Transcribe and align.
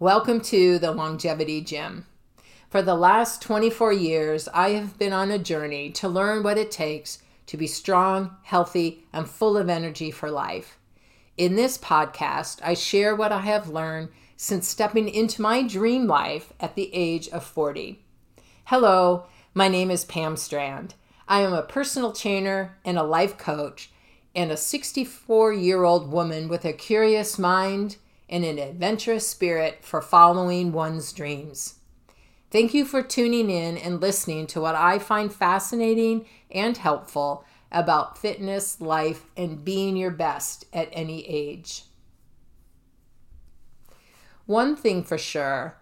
Welcome 0.00 0.40
to 0.44 0.78
the 0.78 0.92
Longevity 0.92 1.60
Gym. 1.60 2.06
For 2.70 2.80
the 2.80 2.94
last 2.94 3.42
24 3.42 3.92
years, 3.92 4.48
I 4.48 4.70
have 4.70 4.98
been 4.98 5.12
on 5.12 5.30
a 5.30 5.38
journey 5.38 5.90
to 5.90 6.08
learn 6.08 6.42
what 6.42 6.56
it 6.56 6.70
takes 6.70 7.18
to 7.48 7.58
be 7.58 7.66
strong, 7.66 8.34
healthy, 8.44 9.04
and 9.12 9.28
full 9.28 9.58
of 9.58 9.68
energy 9.68 10.10
for 10.10 10.30
life. 10.30 10.78
In 11.36 11.54
this 11.54 11.76
podcast, 11.76 12.60
I 12.64 12.72
share 12.72 13.14
what 13.14 13.30
I 13.30 13.40
have 13.40 13.68
learned 13.68 14.08
since 14.38 14.66
stepping 14.66 15.06
into 15.06 15.42
my 15.42 15.62
dream 15.62 16.06
life 16.06 16.54
at 16.58 16.76
the 16.76 16.88
age 16.94 17.28
of 17.28 17.44
40. 17.44 18.02
Hello, 18.64 19.26
my 19.52 19.68
name 19.68 19.90
is 19.90 20.06
Pam 20.06 20.38
Strand. 20.38 20.94
I 21.28 21.42
am 21.42 21.52
a 21.52 21.60
personal 21.60 22.14
trainer 22.14 22.78
and 22.86 22.96
a 22.96 23.02
life 23.02 23.36
coach, 23.36 23.90
and 24.34 24.50
a 24.50 24.56
64 24.56 25.52
year 25.52 25.84
old 25.84 26.10
woman 26.10 26.48
with 26.48 26.64
a 26.64 26.72
curious 26.72 27.38
mind 27.38 27.98
and 28.30 28.44
an 28.44 28.58
adventurous 28.58 29.28
spirit 29.28 29.84
for 29.84 30.00
following 30.00 30.72
one's 30.72 31.12
dreams. 31.12 31.74
Thank 32.50 32.72
you 32.72 32.84
for 32.84 33.02
tuning 33.02 33.50
in 33.50 33.76
and 33.76 34.00
listening 34.00 34.46
to 34.48 34.60
what 34.60 34.74
I 34.74 34.98
find 34.98 35.32
fascinating 35.32 36.26
and 36.50 36.76
helpful 36.76 37.44
about 37.70 38.18
fitness, 38.18 38.80
life, 38.80 39.26
and 39.36 39.64
being 39.64 39.96
your 39.96 40.10
best 40.10 40.64
at 40.72 40.88
any 40.92 41.28
age. 41.28 41.84
One 44.46 44.74
thing 44.74 45.04
for 45.04 45.18
sure, 45.18 45.76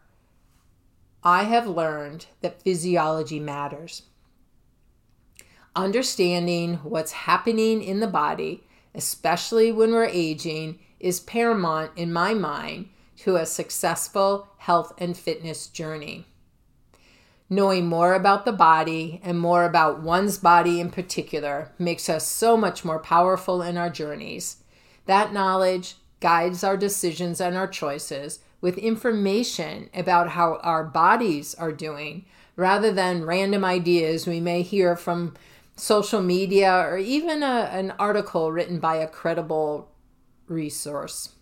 I 1.22 1.44
have 1.44 1.66
learned 1.66 2.26
that 2.42 2.62
physiology 2.62 3.40
matters. 3.40 4.02
Understanding 5.74 6.74
what's 6.82 7.12
happening 7.12 7.82
in 7.82 8.00
the 8.00 8.06
body, 8.06 8.64
especially 8.94 9.72
when 9.72 9.92
we're 9.92 10.04
aging, 10.04 10.78
is 11.00 11.20
paramount 11.20 11.90
in 11.96 12.12
my 12.12 12.34
mind 12.34 12.88
to 13.18 13.36
a 13.36 13.46
successful 13.46 14.48
health 14.58 14.92
and 14.98 15.16
fitness 15.16 15.66
journey. 15.66 16.26
Knowing 17.50 17.86
more 17.86 18.14
about 18.14 18.44
the 18.44 18.52
body 18.52 19.20
and 19.24 19.38
more 19.38 19.64
about 19.64 20.02
one's 20.02 20.38
body 20.38 20.80
in 20.80 20.90
particular 20.90 21.72
makes 21.78 22.08
us 22.08 22.26
so 22.26 22.56
much 22.56 22.84
more 22.84 22.98
powerful 22.98 23.62
in 23.62 23.78
our 23.78 23.88
journeys. 23.88 24.58
That 25.06 25.32
knowledge 25.32 25.96
guides 26.20 26.62
our 26.62 26.76
decisions 26.76 27.40
and 27.40 27.56
our 27.56 27.66
choices 27.66 28.40
with 28.60 28.76
information 28.76 29.88
about 29.94 30.30
how 30.30 30.56
our 30.62 30.84
bodies 30.84 31.54
are 31.54 31.72
doing 31.72 32.24
rather 32.56 32.92
than 32.92 33.24
random 33.24 33.64
ideas 33.64 34.26
we 34.26 34.40
may 34.40 34.62
hear 34.62 34.96
from 34.96 35.34
social 35.76 36.20
media 36.20 36.72
or 36.72 36.98
even 36.98 37.42
a, 37.42 37.70
an 37.72 37.92
article 37.98 38.50
written 38.50 38.80
by 38.80 38.96
a 38.96 39.06
credible 39.06 39.88
resource. 40.48 41.34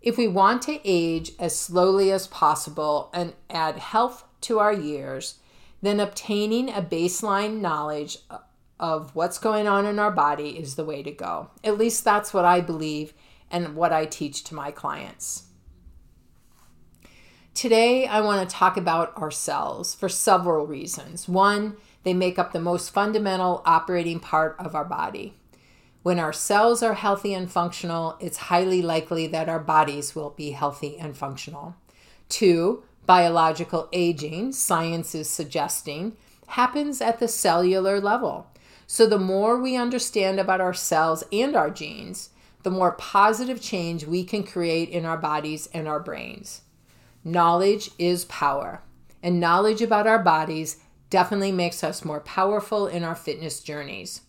If 0.00 0.16
we 0.16 0.26
want 0.26 0.62
to 0.62 0.80
age 0.84 1.32
as 1.38 1.56
slowly 1.58 2.10
as 2.10 2.26
possible 2.26 3.10
and 3.14 3.34
add 3.48 3.76
health 3.76 4.24
to 4.42 4.58
our 4.58 4.72
years, 4.72 5.36
then 5.80 6.00
obtaining 6.00 6.68
a 6.68 6.82
baseline 6.82 7.60
knowledge 7.60 8.18
of 8.80 9.14
what's 9.14 9.38
going 9.38 9.68
on 9.68 9.86
in 9.86 10.00
our 10.00 10.10
body 10.10 10.58
is 10.58 10.74
the 10.74 10.84
way 10.84 11.02
to 11.04 11.12
go. 11.12 11.50
At 11.62 11.78
least 11.78 12.04
that's 12.04 12.34
what 12.34 12.44
I 12.44 12.60
believe 12.60 13.14
and 13.50 13.76
what 13.76 13.92
I 13.92 14.06
teach 14.06 14.42
to 14.44 14.56
my 14.56 14.72
clients. 14.72 15.44
Today, 17.54 18.06
I 18.06 18.22
want 18.22 18.48
to 18.48 18.56
talk 18.56 18.76
about 18.76 19.12
our 19.14 19.30
cells 19.30 19.94
for 19.94 20.08
several 20.08 20.66
reasons. 20.66 21.28
One, 21.28 21.76
they 22.02 22.14
make 22.14 22.38
up 22.38 22.52
the 22.52 22.60
most 22.60 22.90
fundamental 22.90 23.62
operating 23.64 24.18
part 24.18 24.56
of 24.58 24.74
our 24.74 24.84
body. 24.84 25.34
When 26.02 26.18
our 26.18 26.32
cells 26.32 26.82
are 26.82 26.94
healthy 26.94 27.32
and 27.32 27.50
functional, 27.50 28.16
it's 28.18 28.36
highly 28.36 28.82
likely 28.82 29.28
that 29.28 29.48
our 29.48 29.60
bodies 29.60 30.16
will 30.16 30.30
be 30.30 30.50
healthy 30.50 30.98
and 30.98 31.16
functional. 31.16 31.76
Two, 32.28 32.82
biological 33.06 33.88
aging, 33.92 34.52
science 34.52 35.14
is 35.14 35.30
suggesting, 35.30 36.16
happens 36.48 37.00
at 37.00 37.20
the 37.20 37.28
cellular 37.28 38.00
level. 38.00 38.48
So 38.86 39.06
the 39.06 39.18
more 39.18 39.58
we 39.58 39.76
understand 39.76 40.40
about 40.40 40.60
our 40.60 40.74
cells 40.74 41.22
and 41.32 41.54
our 41.54 41.70
genes, 41.70 42.30
the 42.64 42.70
more 42.70 42.92
positive 42.92 43.60
change 43.60 44.04
we 44.04 44.24
can 44.24 44.42
create 44.42 44.88
in 44.88 45.04
our 45.04 45.16
bodies 45.16 45.68
and 45.72 45.86
our 45.86 46.00
brains. 46.00 46.62
Knowledge 47.24 47.90
is 47.98 48.24
power, 48.24 48.82
and 49.22 49.38
knowledge 49.38 49.80
about 49.80 50.08
our 50.08 50.18
bodies 50.18 50.78
definitely 51.10 51.52
makes 51.52 51.84
us 51.84 52.04
more 52.04 52.20
powerful 52.20 52.88
in 52.88 53.04
our 53.04 53.14
fitness 53.14 53.60
journeys. 53.60 54.22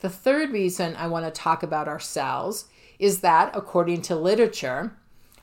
The 0.00 0.10
third 0.10 0.50
reason 0.50 0.96
I 0.96 1.06
want 1.08 1.26
to 1.26 1.30
talk 1.30 1.62
about 1.62 1.88
our 1.88 2.00
cells 2.00 2.66
is 2.98 3.20
that, 3.20 3.54
according 3.54 4.02
to 4.02 4.16
literature, 4.16 4.96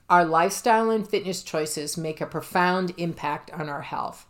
our 0.09 0.25
lifestyle 0.25 0.89
and 0.89 1.07
fitness 1.07 1.43
choices 1.43 1.97
make 1.97 2.21
a 2.21 2.25
profound 2.25 2.93
impact 2.97 3.51
on 3.51 3.69
our 3.69 3.81
health. 3.81 4.25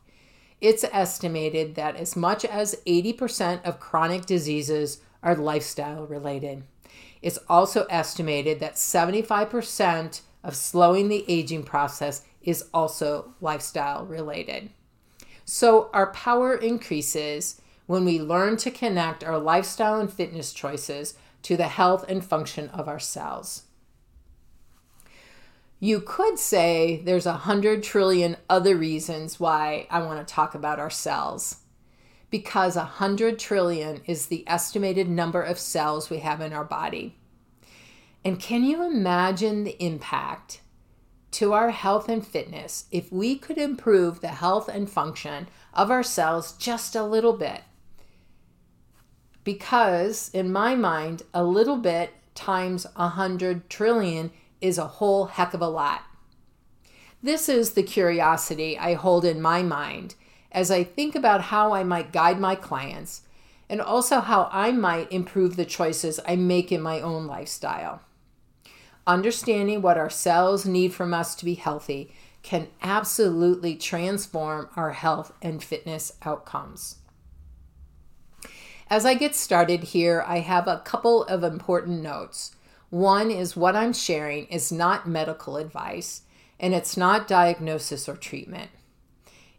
It's 0.60 0.84
estimated 0.84 1.76
that 1.76 1.96
as 1.96 2.16
much 2.16 2.44
as 2.44 2.82
80% 2.88 3.64
of 3.64 3.80
chronic 3.80 4.26
diseases 4.26 5.02
are 5.22 5.36
lifestyle 5.36 6.06
related. 6.08 6.64
It's 7.22 7.40
also 7.48 7.86
estimated 7.90 8.59
that 8.59 8.76
75% 8.76 10.22
of 10.44 10.56
slowing 10.56 11.09
the 11.09 11.26
aging 11.28 11.64
process 11.64 12.24
is 12.42 12.66
also 12.74 13.34
lifestyle 13.40 14.06
related. 14.06 14.72
So 15.46 15.90
our 15.94 16.12
power 16.12 16.56
increases 16.56 17.62
when 17.88 18.06
we 18.06 18.22
learn 18.22 18.58
to 18.58 18.70
connect 18.70 19.24
our 19.24 19.40
lifestyle 19.40 20.00
and 20.00 20.14
fitness 20.14 20.53
choices 20.53 21.16
to 21.42 21.58
the 21.58 21.70
health 21.70 22.06
and 22.08 22.24
function 22.24 22.70
of 22.70 22.88
our 22.88 23.00
cells. 23.00 23.64
You 25.80 26.00
could 26.02 26.38
say 26.38 27.02
there's 27.03 27.26
a 27.26 27.34
hundred 27.34 27.84
trillion 27.84 28.38
other 28.50 28.76
reasons 28.76 29.40
why 29.40 29.88
I 29.90 30.00
want 30.00 30.26
to 30.26 30.34
talk 30.34 30.53
about 30.53 30.80
our 30.80 30.90
cells. 30.90 31.58
Because 32.30 32.76
a 32.76 32.84
hundred 32.84 33.40
trillion 33.40 34.02
is 34.06 34.26
the 34.26 34.44
estimated 34.47 35.08
number 35.08 35.42
of 35.42 35.58
cells 35.58 36.09
we 36.09 36.20
have 36.20 36.42
in 36.42 36.52
our 36.52 36.66
body. 36.66 37.16
And 38.26 38.40
can 38.40 38.64
you 38.64 38.84
imagine 38.86 39.64
the 39.64 39.81
impact 39.81 40.62
to 41.31 41.53
our 41.53 41.70
health 41.70 42.09
and 42.09 42.26
fitness 42.26 42.86
if 42.92 43.12
we 43.12 43.38
could 43.38 43.58
improve 43.58 44.22
the 44.22 44.30
health 44.30 44.68
and 44.68 44.90
function 44.90 45.47
of 45.74 45.92
our 45.92 46.03
cells 46.03 46.53
just 46.53 46.96
a 46.96 47.03
little 47.03 47.34
bit. 47.34 47.62
Because, 49.47 50.30
in 50.34 50.52
my 50.52 50.75
mind, 50.75 51.24
a 51.34 51.41
little 51.41 51.78
bit 51.78 52.13
times 52.35 52.85
a 52.97 53.08
hundred 53.08 53.69
trillion 53.69 54.31
is 54.59 54.78
a 54.78 54.88
whole 55.00 55.28
heck 55.28 55.53
of 55.53 55.62
a 55.62 55.69
lot. 55.69 56.02
This 57.24 57.47
is 57.47 57.72
the 57.72 57.81
curiosity 57.81 58.78
I 58.78 58.96
hold 58.96 59.24
in 59.24 59.41
my 59.41 59.63
mind 59.63 60.16
as 60.52 60.69
I 60.69 60.84
think 60.84 61.16
about 61.16 61.44
how 61.44 61.72
I 61.72 61.85
might 61.85 62.12
guide 62.12 62.41
my 62.41 62.56
clients 62.56 63.22
and 63.69 63.80
also 63.80 64.19
how 64.19 64.50
I 64.52 64.74
might 64.74 65.13
improve 65.13 65.56
the 65.56 65.64
choices 65.64 66.19
I 66.28 66.35
make 66.35 66.69
in 66.74 66.81
my 66.81 67.00
own 67.00 67.25
lifestyle. 67.25 68.02
Understanding 69.08 69.81
what 69.81 69.97
our 69.97 70.09
cells 70.09 70.66
need 70.66 70.94
from 70.94 71.14
us 71.14 71.35
to 71.35 71.46
be 71.46 71.53
healthy 71.53 72.14
can 72.44 72.68
absolutely 72.81 73.78
transform 73.78 74.68
our 74.75 74.91
health 74.91 75.31
and 75.41 75.64
fitness 75.64 76.12
outcomes. 76.24 76.97
As 78.90 79.06
I 79.06 79.16
get 79.16 79.36
started 79.36 79.84
here, 79.84 80.24
I 80.25 80.40
have 80.40 80.66
a 80.66 80.80
couple 80.80 81.25
of 81.25 81.44
important 81.44 82.02
notes. 82.02 82.56
One 82.90 83.30
is 83.30 83.58
what 83.58 83.75
I'm 83.75 83.92
sharing 83.92 84.46
is 84.46 84.72
not 84.72 85.09
medical 85.09 85.58
advice 85.58 86.22
and 86.58 86.74
it's 86.74 86.96
not 86.96 87.28
diagnosis 87.28 88.08
or 88.08 88.16
treatment. 88.16 88.72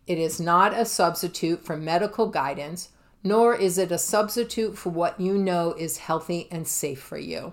It 0.07 0.19
is 0.19 0.41
not 0.41 0.73
a 0.73 0.87
substitute 0.87 1.63
for 1.63 1.77
medical 1.77 2.29
guidance, 2.29 2.89
nor 3.23 3.55
is 3.55 3.77
it 3.77 3.93
a 3.93 3.99
substitute 3.99 4.79
for 4.79 4.89
what 4.89 5.21
you 5.21 5.37
know 5.37 5.75
is 5.75 5.99
healthy 5.99 6.49
and 6.51 6.67
safe 6.67 7.01
for 7.01 7.19
you. 7.19 7.53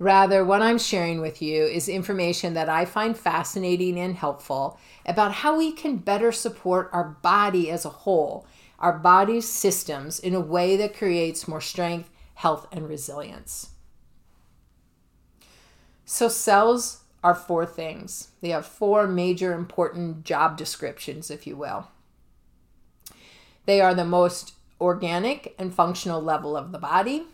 Rather, 0.00 0.44
what 0.44 0.60
I'm 0.60 0.78
sharing 0.78 1.20
with 1.20 1.40
you 1.40 1.62
is 1.62 1.88
information 1.88 2.54
that 2.54 2.68
I 2.68 2.84
find 2.84 3.16
fascinating 3.16 4.00
and 4.00 4.16
helpful 4.16 4.80
about 5.06 5.34
how 5.34 5.56
we 5.56 5.70
can 5.70 5.98
better 5.98 6.32
support 6.32 6.90
our 6.92 7.16
body 7.22 7.70
as 7.70 7.84
a 7.84 7.90
whole, 7.90 8.46
our 8.80 8.92
body's 8.92 9.48
systems, 9.48 10.18
in 10.18 10.34
a 10.34 10.40
way 10.40 10.76
that 10.76 10.96
creates 10.96 11.48
more 11.48 11.60
strength, 11.60 12.10
health, 12.34 12.66
and 12.72 12.88
resilience. 12.88 13.70
So, 16.04 16.28
cells 16.28 17.04
are 17.22 17.34
four 17.34 17.66
things. 17.66 18.28
They 18.40 18.48
have 18.48 18.66
four 18.66 19.06
major 19.06 19.52
important 19.52 20.24
job 20.24 20.56
descriptions, 20.56 21.30
if 21.30 21.46
you 21.46 21.56
will. 21.56 21.88
They 23.66 23.80
are 23.80 23.94
the 23.94 24.04
most 24.04 24.54
organic 24.80 25.54
and 25.58 25.74
functional 25.74 26.22
level 26.22 26.56
of 26.56 26.72
the 26.72 26.78
body 26.78 27.26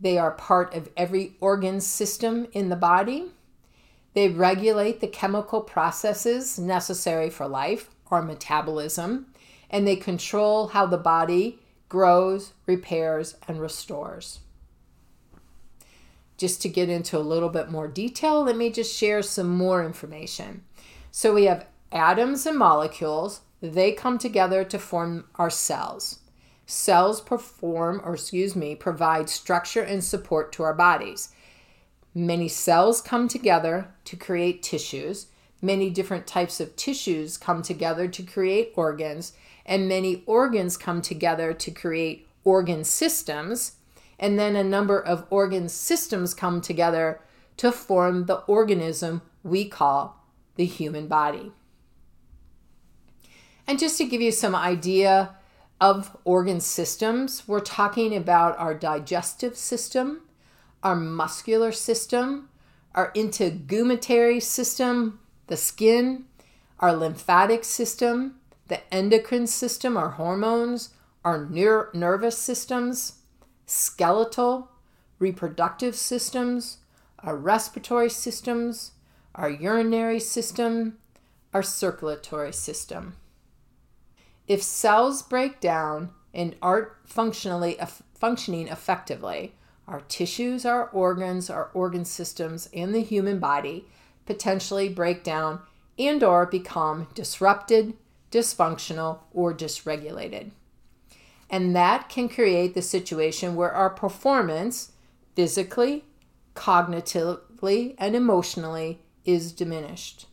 they 0.00 0.18
are 0.18 0.32
part 0.32 0.74
of 0.74 0.90
every 0.96 1.34
organ 1.40 1.80
system 1.80 2.46
in 2.52 2.68
the 2.68 2.76
body. 2.76 3.26
They 4.12 4.28
regulate 4.28 5.00
the 5.00 5.08
chemical 5.08 5.60
processes 5.60 6.58
necessary 6.58 7.30
for 7.30 7.48
life 7.48 7.90
or 8.10 8.22
metabolism, 8.22 9.26
and 9.74 9.88
they 9.88 9.96
control 9.96 10.68
how 10.68 10.86
the 10.86 10.96
body 10.96 11.58
grows, 11.88 12.52
repairs, 12.64 13.34
and 13.48 13.60
restores. 13.60 14.38
just 16.36 16.60
to 16.62 16.68
get 16.68 16.88
into 16.88 17.16
a 17.16 17.20
little 17.20 17.48
bit 17.48 17.70
more 17.70 17.88
detail, 17.88 18.42
let 18.44 18.56
me 18.56 18.70
just 18.70 18.96
share 18.96 19.22
some 19.22 19.48
more 19.48 19.84
information. 19.84 20.62
So 21.10 21.32
we 21.32 21.44
have 21.44 21.66
atoms 21.92 22.46
and 22.46 22.58
molecules, 22.58 23.40
they 23.60 23.92
come 23.92 24.18
together 24.18 24.64
to 24.64 24.78
form 24.78 25.24
our 25.36 25.50
cells. 25.50 26.18
Cells 26.66 27.20
perform, 27.20 28.00
or 28.04 28.14
excuse 28.14 28.56
me, 28.56 28.74
provide 28.74 29.28
structure 29.28 29.82
and 29.82 30.02
support 30.02 30.52
to 30.52 30.62
our 30.62 30.74
bodies. 30.74 31.30
Many 32.14 32.48
cells 32.48 33.00
come 33.00 33.28
together 33.28 33.88
to 34.04 34.16
create 34.16 34.62
tissues. 34.62 35.28
Many 35.62 35.88
different 35.88 36.26
types 36.26 36.60
of 36.60 36.76
tissues 36.76 37.36
come 37.36 37.62
together 37.62 38.08
to 38.08 38.22
create 38.22 38.72
organs, 38.76 39.32
and 39.66 39.88
many 39.88 40.22
organs 40.26 40.76
come 40.76 41.00
together 41.00 41.52
to 41.52 41.70
create 41.70 42.28
organ 42.44 42.84
systems. 42.84 43.72
And 44.18 44.38
then 44.38 44.56
a 44.56 44.64
number 44.64 45.00
of 45.00 45.26
organ 45.30 45.68
systems 45.68 46.34
come 46.34 46.60
together 46.60 47.20
to 47.56 47.72
form 47.72 48.26
the 48.26 48.36
organism 48.42 49.22
we 49.42 49.64
call 49.64 50.24
the 50.56 50.64
human 50.64 51.08
body. 51.08 51.52
And 53.66 53.78
just 53.78 53.98
to 53.98 54.04
give 54.04 54.20
you 54.20 54.30
some 54.30 54.54
idea 54.54 55.36
of 55.80 56.16
organ 56.24 56.60
systems, 56.60 57.48
we're 57.48 57.60
talking 57.60 58.14
about 58.14 58.58
our 58.58 58.74
digestive 58.74 59.56
system, 59.56 60.20
our 60.82 60.94
muscular 60.94 61.72
system, 61.72 62.48
our 62.94 63.10
integumentary 63.12 64.40
system, 64.40 65.18
the 65.46 65.56
skin, 65.56 66.24
our 66.78 66.94
lymphatic 66.94 67.64
system, 67.64 68.36
the 68.68 68.94
endocrine 68.94 69.46
system, 69.46 69.96
our 69.96 70.10
hormones, 70.10 70.90
our 71.24 71.46
ner- 71.46 71.90
nervous 71.92 72.38
systems, 72.38 73.20
skeletal, 73.66 74.70
reproductive 75.18 75.94
systems, 75.94 76.78
our 77.18 77.36
respiratory 77.36 78.10
systems, 78.10 78.92
our 79.34 79.50
urinary 79.50 80.20
system, 80.20 80.98
our 81.52 81.62
circulatory 81.62 82.52
system. 82.52 83.16
If 84.46 84.62
cells 84.62 85.22
break 85.22 85.60
down 85.60 86.10
and 86.34 86.56
aren't 86.60 86.88
functionally 87.06 87.78
functioning 88.14 88.68
effectively, 88.68 89.54
our 89.86 90.00
tissues, 90.02 90.64
our 90.64 90.88
organs, 90.88 91.48
our 91.48 91.70
organ 91.74 92.04
systems, 92.04 92.68
and 92.74 92.94
the 92.94 93.00
human 93.00 93.38
body 93.38 93.86
potentially 94.26 94.88
break 94.88 95.22
down 95.22 95.60
and 95.98 96.22
or 96.22 96.46
become 96.46 97.06
disrupted, 97.14 97.94
dysfunctional, 98.34 99.20
or 99.32 99.54
dysregulated. 99.54 100.50
And 101.48 101.76
that 101.76 102.08
can 102.08 102.28
create 102.28 102.74
the 102.74 102.82
situation 102.82 103.54
where 103.54 103.70
our 103.70 103.90
performance 103.90 104.90
physically, 105.36 106.04
cognitively, 106.56 107.94
and 107.96 108.16
emotionally 108.16 109.00
is 109.24 109.52
diminished. 109.52 110.26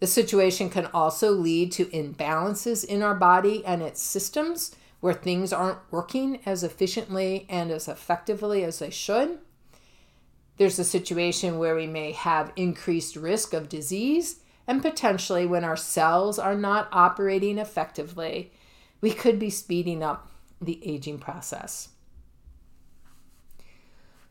The 0.00 0.06
situation 0.08 0.68
can 0.68 0.86
also 0.86 1.30
lead 1.30 1.70
to 1.72 1.86
imbalances 1.86 2.84
in 2.84 3.02
our 3.02 3.14
body 3.14 3.64
and 3.64 3.80
its 3.80 4.02
systems 4.02 4.74
where 5.00 5.14
things 5.14 5.52
aren't 5.52 5.78
working 5.90 6.40
as 6.44 6.64
efficiently 6.64 7.46
and 7.48 7.70
as 7.70 7.88
effectively 7.88 8.64
as 8.64 8.80
they 8.80 8.90
should. 8.90 9.38
There's 10.56 10.78
a 10.78 10.84
situation 10.84 11.58
where 11.58 11.76
we 11.76 11.86
may 11.86 12.12
have 12.12 12.52
increased 12.56 13.16
risk 13.16 13.52
of 13.52 13.68
disease, 13.68 14.40
and 14.66 14.82
potentially 14.82 15.46
when 15.46 15.64
our 15.64 15.76
cells 15.76 16.38
are 16.38 16.54
not 16.54 16.88
operating 16.92 17.58
effectively, 17.58 18.52
we 19.00 19.12
could 19.12 19.38
be 19.38 19.50
speeding 19.50 20.02
up 20.02 20.30
the 20.60 20.80
aging 20.86 21.18
process. 21.18 21.90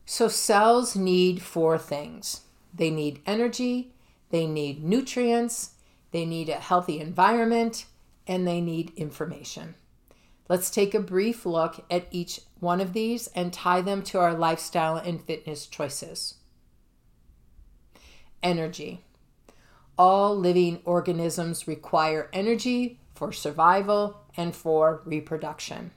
So, 0.06 0.28
cells 0.28 0.96
need 0.96 1.42
four 1.42 1.78
things 1.78 2.42
they 2.74 2.90
need 2.90 3.22
energy, 3.26 3.94
they 4.32 4.48
need 4.48 4.84
nutrients, 4.84 5.72
they 6.12 6.26
need 6.26 6.50
a 6.50 6.56
healthy 6.56 7.00
environment, 7.00 7.86
and 8.26 8.48
they 8.48 8.62
need 8.62 8.92
information. 8.96 9.76
Let's 10.50 10.70
take 10.70 10.94
a 10.94 11.00
brief 11.00 11.46
look 11.46 11.86
at 11.90 12.08
each 12.12 12.42
one 12.60 12.82
of 12.82 12.94
these 12.94 13.28
and 13.28 13.54
tie 13.54 13.82
them 13.82 14.02
to 14.04 14.20
our 14.20 14.34
lifestyle 14.34 14.98
and 14.98 15.22
fitness 15.22 15.68
choices. 15.68 16.36
Energy. 18.42 19.04
All 19.98 20.36
living 20.36 20.82
organisms 20.86 21.68
require 21.68 22.30
energy 22.34 23.00
for 23.14 23.32
survival 23.32 24.22
and 24.36 24.56
for 24.56 25.02
reproduction. 25.06 25.92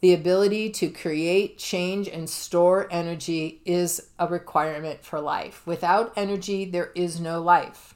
The 0.00 0.12
ability 0.12 0.70
to 0.70 0.90
create, 0.90 1.56
change, 1.58 2.08
and 2.08 2.28
store 2.28 2.86
energy 2.90 3.62
is 3.64 4.10
a 4.18 4.26
requirement 4.26 5.04
for 5.04 5.20
life. 5.20 5.66
Without 5.66 6.12
energy, 6.16 6.64
there 6.64 6.92
is 6.94 7.18
no 7.18 7.40
life. 7.40 7.94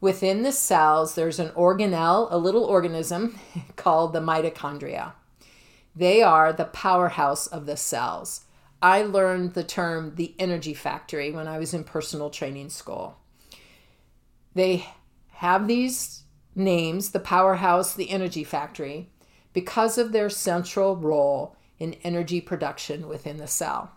Within 0.00 0.44
the 0.44 0.52
cells, 0.52 1.14
there's 1.14 1.40
an 1.40 1.50
organelle, 1.50 2.28
a 2.30 2.38
little 2.38 2.64
organism 2.64 3.38
called 3.76 4.12
the 4.12 4.20
mitochondria. 4.20 5.12
They 5.94 6.22
are 6.22 6.52
the 6.52 6.64
powerhouse 6.64 7.46
of 7.48 7.66
the 7.66 7.76
cells. 7.76 8.46
I 8.80 9.02
learned 9.02 9.54
the 9.54 9.64
term 9.64 10.14
the 10.14 10.34
energy 10.38 10.72
factory 10.72 11.32
when 11.32 11.48
I 11.48 11.58
was 11.58 11.74
in 11.74 11.82
personal 11.82 12.30
training 12.30 12.70
school. 12.70 13.17
They 14.58 14.86
have 15.34 15.68
these 15.68 16.24
names, 16.56 17.12
the 17.12 17.20
powerhouse, 17.20 17.94
the 17.94 18.10
energy 18.10 18.42
factory, 18.42 19.08
because 19.52 19.98
of 19.98 20.10
their 20.10 20.28
central 20.28 20.96
role 20.96 21.54
in 21.78 21.94
energy 22.02 22.40
production 22.40 23.06
within 23.06 23.36
the 23.36 23.46
cell. 23.46 23.92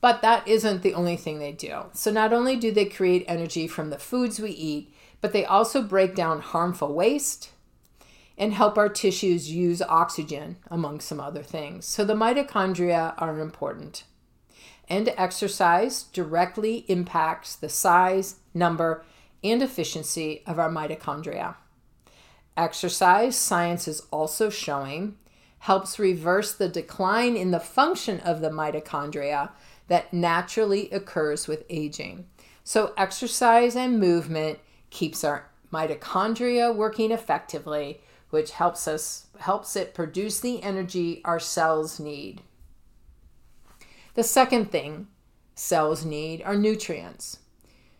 But 0.00 0.22
that 0.22 0.46
isn't 0.46 0.82
the 0.82 0.94
only 0.94 1.16
thing 1.16 1.40
they 1.40 1.50
do. 1.50 1.86
So, 1.92 2.12
not 2.12 2.32
only 2.32 2.54
do 2.54 2.70
they 2.70 2.84
create 2.84 3.24
energy 3.26 3.66
from 3.66 3.90
the 3.90 3.98
foods 3.98 4.38
we 4.38 4.52
eat, 4.52 4.94
but 5.20 5.32
they 5.32 5.44
also 5.44 5.82
break 5.82 6.14
down 6.14 6.38
harmful 6.38 6.94
waste 6.94 7.50
and 8.38 8.54
help 8.54 8.78
our 8.78 8.88
tissues 8.88 9.50
use 9.50 9.82
oxygen, 9.82 10.58
among 10.70 11.00
some 11.00 11.18
other 11.18 11.42
things. 11.42 11.86
So, 11.86 12.04
the 12.04 12.14
mitochondria 12.14 13.14
are 13.18 13.40
important. 13.40 14.04
And 14.92 15.08
exercise 15.16 16.02
directly 16.02 16.84
impacts 16.86 17.56
the 17.56 17.70
size, 17.70 18.40
number, 18.52 19.02
and 19.42 19.62
efficiency 19.62 20.42
of 20.46 20.58
our 20.58 20.68
mitochondria. 20.68 21.54
Exercise, 22.58 23.34
science 23.34 23.88
is 23.88 24.02
also 24.10 24.50
showing, 24.50 25.16
helps 25.60 25.98
reverse 25.98 26.52
the 26.52 26.68
decline 26.68 27.36
in 27.38 27.52
the 27.52 27.58
function 27.58 28.20
of 28.20 28.42
the 28.42 28.50
mitochondria 28.50 29.52
that 29.88 30.12
naturally 30.12 30.90
occurs 30.90 31.48
with 31.48 31.64
aging. 31.70 32.26
So, 32.62 32.92
exercise 32.98 33.74
and 33.74 33.98
movement 33.98 34.58
keeps 34.90 35.24
our 35.24 35.48
mitochondria 35.72 36.76
working 36.76 37.12
effectively, 37.12 38.02
which 38.28 38.50
helps 38.50 38.86
us 38.86 39.28
helps 39.38 39.74
it 39.74 39.94
produce 39.94 40.40
the 40.40 40.62
energy 40.62 41.22
our 41.24 41.40
cells 41.40 41.98
need. 41.98 42.42
The 44.14 44.24
second 44.24 44.70
thing 44.70 45.08
cells 45.54 46.04
need 46.04 46.42
are 46.42 46.56
nutrients. 46.56 47.38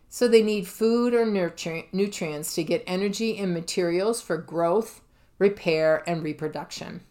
So 0.09 0.27
they 0.27 0.43
need 0.43 0.67
food 0.67 1.15
or 1.15 1.25
nutri- 1.25 1.91
nutrients 1.91 2.53
to 2.53 2.63
get 2.63 2.83
energy 2.85 3.37
and 3.37 3.51
materials 3.51 4.21
for 4.21 4.37
growth, 4.37 5.01
repair, 5.39 6.03
and 6.07 6.21
reproduction. 6.23 7.01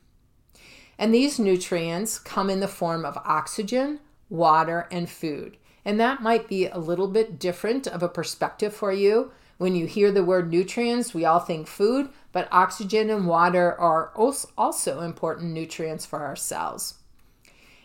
And 0.98 1.12
these 1.12 1.40
nutrients 1.40 2.18
come 2.18 2.48
in 2.48 2.60
the 2.60 2.68
form 2.68 3.04
of 3.04 3.18
oxygen, 3.24 3.98
water, 4.30 4.86
and 4.92 5.10
food. 5.10 5.56
And 5.84 5.98
that 5.98 6.22
might 6.22 6.46
be 6.46 6.68
a 6.68 6.78
little 6.78 7.08
bit 7.08 7.40
different 7.40 7.88
of 7.88 8.04
a 8.04 8.08
perspective 8.08 8.72
for 8.72 8.92
you. 8.92 9.32
When 9.58 9.74
you 9.74 9.86
hear 9.86 10.12
the 10.12 10.24
word 10.24 10.50
nutrients, 10.50 11.12
we 11.12 11.24
all 11.24 11.40
think 11.40 11.66
food, 11.66 12.08
but 12.30 12.46
oxygen 12.52 13.10
and 13.10 13.26
water 13.26 13.74
are 13.80 14.12
also 14.16 15.00
important 15.00 15.52
nutrients 15.52 16.06
for 16.06 16.20
our 16.20 16.36
cells. 16.36 17.01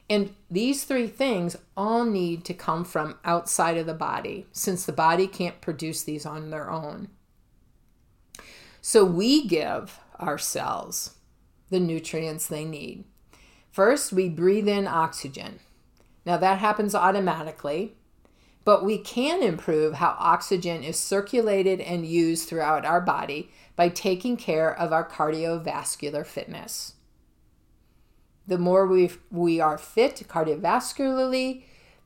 And 0.10 0.34
these 0.50 0.86
three 0.86 1.08
things 1.08 1.58
all 1.76 2.06
need 2.06 2.46
to 2.46 2.54
come 2.54 2.86
from 2.86 3.18
outside 3.26 3.78
of 3.78 3.86
the 3.86 3.94
body, 3.94 4.48
since 4.52 4.86
the 4.86 4.94
body 4.94 5.28
can't 5.28 5.60
produce 5.60 6.04
these 6.04 6.26
on 6.26 6.50
their 6.50 6.72
own. 6.72 7.10
So 8.82 9.04
we 9.04 9.46
give 9.46 10.00
our 10.18 10.38
cells 10.38 11.16
the 11.70 11.80
nutrients 11.80 12.48
they 12.48 12.64
need. 12.64 13.04
First, 13.70 14.14
we 14.14 14.30
breathe 14.30 14.70
in 14.70 14.88
oxygen. 14.88 15.60
Now, 16.26 16.38
that 16.38 16.60
happens 16.60 16.96
automatically, 16.96 17.96
but 18.64 18.84
we 18.84 18.98
can 18.98 19.44
improve 19.44 19.96
how 19.96 20.16
oxygen 20.20 20.84
is 20.84 21.00
circulated 21.00 21.80
and 21.80 22.06
used 22.06 22.48
throughout 22.48 22.86
our 22.86 23.02
body 23.02 23.52
by 23.76 23.90
taking 23.90 24.36
care 24.36 24.74
of 24.74 24.92
our 24.92 25.08
cardiovascular 25.08 26.26
fitness. 26.26 26.94
The 28.48 28.58
more 28.58 28.88
we, 28.88 29.12
we 29.30 29.60
are 29.60 29.78
fit 29.78 30.24
cardiovascularly, 30.28 31.64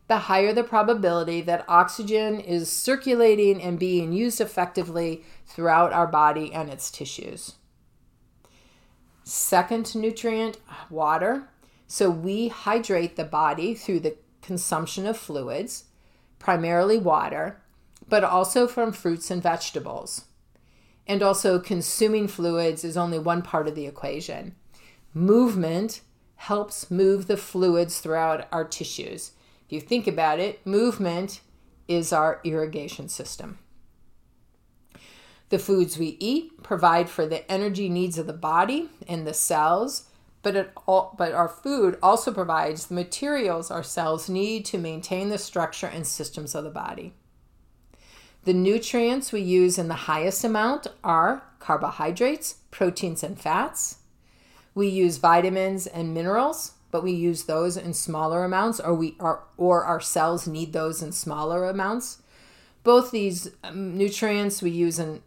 the 0.07 0.17
higher 0.17 0.51
the 0.51 0.63
probability 0.63 1.41
that 1.41 1.63
oxygen 1.69 2.39
is 2.39 2.69
circulating 2.69 3.61
and 3.61 3.79
being 3.79 4.11
used 4.11 4.41
effectively 4.41 5.23
throughout 5.45 5.93
our 5.93 6.07
body 6.07 6.51
and 6.51 6.69
its 6.69 6.91
tissues. 6.91 7.55
Second 9.23 9.95
nutrient, 9.95 10.57
water. 10.89 11.47
So 11.87 12.09
we 12.09 12.49
hydrate 12.49 13.15
the 13.15 13.23
body 13.23 13.73
through 13.75 14.01
the 14.01 14.17
consumption 14.41 15.05
of 15.05 15.17
fluids, 15.17 15.85
primarily 16.39 16.97
water, 16.97 17.61
but 18.09 18.23
also 18.23 18.67
from 18.67 18.91
fruits 18.91 19.31
and 19.31 19.41
vegetables. 19.41 20.25
And 21.07 21.23
also, 21.23 21.59
consuming 21.59 22.27
fluids 22.27 22.83
is 22.83 22.97
only 22.97 23.19
one 23.19 23.41
part 23.41 23.67
of 23.67 23.75
the 23.75 23.87
equation. 23.87 24.55
Movement 25.13 26.01
helps 26.45 26.89
move 26.89 27.27
the 27.27 27.37
fluids 27.37 27.99
throughout 27.99 28.47
our 28.51 28.63
tissues. 28.63 29.33
If 29.67 29.71
you 29.71 29.79
think 29.79 30.07
about 30.07 30.39
it, 30.39 30.65
movement 30.65 31.39
is 31.87 32.11
our 32.11 32.41
irrigation 32.43 33.09
system. 33.09 33.59
The 35.49 35.59
foods 35.59 35.99
we 35.99 36.17
eat 36.19 36.63
provide 36.63 37.11
for 37.11 37.27
the 37.27 37.49
energy 37.51 37.89
needs 37.89 38.17
of 38.17 38.25
the 38.25 38.33
body 38.33 38.89
and 39.07 39.27
the 39.27 39.35
cells, 39.35 40.09
but 40.41 40.55
it 40.55 40.71
all, 40.87 41.13
but 41.15 41.31
our 41.31 41.47
food 41.47 41.99
also 42.01 42.33
provides 42.33 42.87
the 42.87 42.95
materials 42.95 43.69
our 43.69 43.83
cells 43.83 44.27
need 44.27 44.65
to 44.65 44.79
maintain 44.79 45.29
the 45.29 45.37
structure 45.37 45.85
and 45.85 46.07
systems 46.07 46.55
of 46.55 46.63
the 46.63 46.71
body. 46.71 47.13
The 48.45 48.53
nutrients 48.53 49.31
we 49.31 49.41
use 49.41 49.77
in 49.77 49.89
the 49.89 50.09
highest 50.09 50.43
amount 50.43 50.87
are 51.03 51.43
carbohydrates, 51.59 52.55
proteins, 52.71 53.21
and 53.21 53.39
fats. 53.39 53.97
We 54.73 54.87
use 54.87 55.17
vitamins 55.17 55.87
and 55.87 56.13
minerals, 56.13 56.73
but 56.91 57.03
we 57.03 57.11
use 57.11 57.43
those 57.43 57.77
in 57.77 57.93
smaller 57.93 58.43
amounts, 58.43 58.79
or 58.79 58.93
we 58.93 59.15
are, 59.19 59.43
or 59.57 59.83
our 59.83 59.99
cells 59.99 60.47
need 60.47 60.73
those 60.73 61.01
in 61.01 61.11
smaller 61.11 61.67
amounts. 61.67 62.21
Both 62.83 63.11
these 63.11 63.49
um, 63.63 63.97
nutrients 63.97 64.61
we 64.61 64.71
use 64.71 64.99
in 64.99 65.21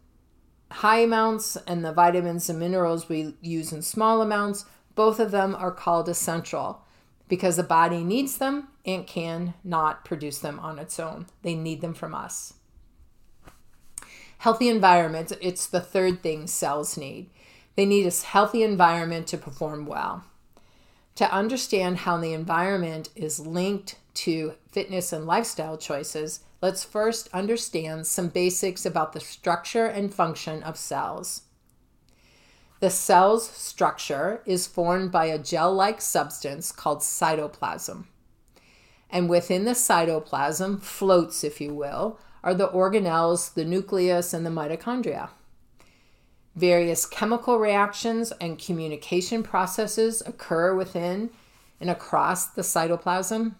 high 0.71 0.99
amounts, 0.99 1.57
and 1.67 1.85
the 1.85 1.93
vitamins 1.93 2.49
and 2.49 2.59
minerals 2.59 3.07
we 3.07 3.35
use 3.41 3.71
in 3.71 3.81
small 3.81 4.21
amounts. 4.21 4.65
Both 4.95 5.19
of 5.19 5.31
them 5.31 5.55
are 5.55 5.71
called 5.71 6.09
essential 6.09 6.81
because 7.27 7.57
the 7.57 7.63
body 7.63 8.03
needs 8.03 8.37
them 8.37 8.69
and 8.85 9.07
can 9.07 9.55
not 9.63 10.05
produce 10.05 10.39
them 10.39 10.59
on 10.59 10.79
its 10.79 10.99
own. 10.99 11.27
They 11.41 11.55
need 11.55 11.81
them 11.81 11.93
from 11.93 12.13
us. 12.13 12.53
Healthy 14.39 14.69
environment, 14.69 15.31
it's 15.41 15.65
the 15.65 15.81
third 15.81 16.21
thing 16.21 16.47
cells 16.47 16.97
need. 16.97 17.29
They 17.75 17.85
need 17.85 18.07
a 18.07 18.25
healthy 18.25 18.63
environment 18.63 19.27
to 19.27 19.37
perform 19.37 19.85
well. 19.85 20.23
To 21.15 21.31
understand 21.31 21.99
how 21.99 22.17
the 22.17 22.33
environment 22.33 23.09
is 23.15 23.39
linked 23.39 23.95
to 24.15 24.53
fitness 24.71 25.13
and 25.13 25.25
lifestyle 25.25 25.77
choices, 25.77 26.41
let's 26.61 26.83
first 26.83 27.29
understand 27.33 28.07
some 28.07 28.27
basics 28.27 28.85
about 28.85 29.13
the 29.13 29.19
structure 29.19 29.85
and 29.85 30.13
function 30.13 30.63
of 30.63 30.77
cells. 30.77 31.43
The 32.81 32.89
cell's 32.89 33.49
structure 33.49 34.41
is 34.45 34.67
formed 34.67 35.11
by 35.11 35.25
a 35.25 35.39
gel 35.39 35.73
like 35.73 36.01
substance 36.01 36.71
called 36.71 36.99
cytoplasm. 36.99 38.05
And 39.09 39.29
within 39.29 39.63
the 39.63 39.71
cytoplasm, 39.71 40.81
floats, 40.81 41.43
if 41.43 41.61
you 41.61 41.73
will, 41.73 42.19
are 42.43 42.53
the 42.53 42.67
organelles, 42.67 43.53
the 43.53 43.63
nucleus, 43.63 44.33
and 44.33 44.45
the 44.45 44.49
mitochondria. 44.49 45.29
Various 46.55 47.05
chemical 47.05 47.59
reactions 47.59 48.31
and 48.39 48.57
communication 48.57 49.43
processes 49.43 50.23
occur 50.25 50.73
within 50.73 51.29
and 51.81 51.89
across 51.89 52.45
the 52.45 52.61
cytoplasm. 52.61 53.55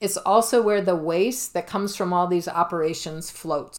It's 0.00 0.16
also 0.16 0.60
where 0.60 0.82
the 0.82 0.96
waste 0.96 1.54
that 1.54 1.68
comes 1.68 1.94
from 1.94 2.12
all 2.12 2.26
these 2.26 2.48
operations 2.48 3.30
floats. 3.30 3.78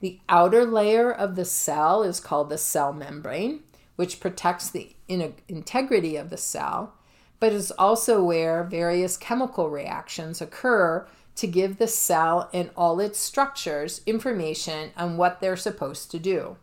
The 0.00 0.20
outer 0.28 0.64
layer 0.64 1.10
of 1.12 1.34
the 1.34 1.44
cell 1.44 2.02
is 2.02 2.20
called 2.20 2.48
the 2.48 2.58
cell 2.58 2.92
membrane, 2.92 3.60
which 3.96 4.20
protects 4.20 4.70
the 4.70 4.94
integrity 5.08 6.16
of 6.16 6.30
the 6.30 6.36
cell, 6.36 6.94
but 7.40 7.52
is 7.52 7.72
also 7.72 8.22
where 8.22 8.62
various 8.62 9.16
chemical 9.16 9.68
reactions 9.68 10.40
occur 10.40 11.08
to 11.36 11.46
give 11.46 11.78
the 11.78 11.88
cell 11.88 12.50
and 12.52 12.70
all 12.76 13.00
its 13.00 13.18
structures 13.18 14.02
information 14.06 14.90
on 14.96 15.16
what 15.16 15.40
they're 15.40 15.56
supposed 15.56 16.10
to 16.10 16.18
do. 16.18 16.56